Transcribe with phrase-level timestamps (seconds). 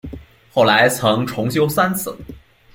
[0.51, 2.17] 后来曾重修三次。